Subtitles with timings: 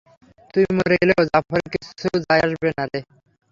[0.53, 2.99] তুই মরে গেলেও জাফরের কিচ্ছু যায় আসবে না রে।